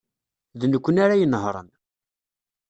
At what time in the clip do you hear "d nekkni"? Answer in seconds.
0.59-0.99